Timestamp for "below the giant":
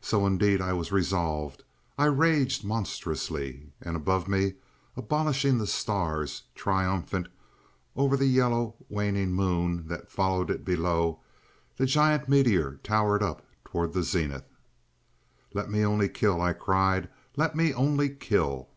10.64-12.28